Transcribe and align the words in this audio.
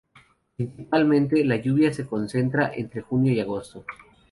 Principalmente, 0.57 1.45
la 1.45 1.57
lluvia 1.57 1.93
se 1.93 2.07
concentra 2.07 2.71
entre 2.73 3.01
junio 3.01 3.31
y 3.33 3.39
agosto. 3.39 3.85